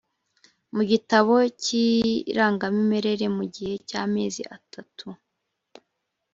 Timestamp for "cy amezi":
3.87-4.41